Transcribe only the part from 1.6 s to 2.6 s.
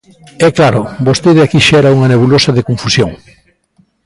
xera unha nebulosa